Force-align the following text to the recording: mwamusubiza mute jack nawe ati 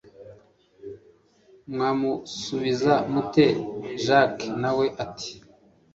mwamusubiza 1.71 2.93
mute 3.11 3.45
jack 4.05 4.35
nawe 4.61 4.85
ati 5.03 5.31